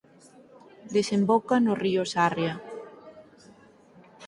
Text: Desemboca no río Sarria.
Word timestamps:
Desemboca 0.95 1.55
no 1.65 1.73
río 1.83 2.03
Sarria. 2.13 2.55